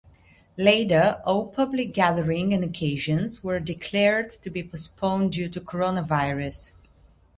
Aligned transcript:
Later 0.57 1.21
All 1.27 1.45
public 1.49 1.93
gathering 1.93 2.55
and 2.55 2.63
Occasions 2.63 3.43
were 3.43 3.59
declared 3.59 4.31
to 4.31 4.49
be 4.49 4.63
postponed 4.63 5.33
due 5.33 5.47
to 5.49 5.61
coronavirus. 5.61 6.71